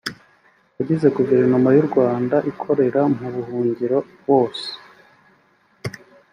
[0.73, 4.69] Abagize Guverinoma y’u Rwanda ikorera mu buhungiro bose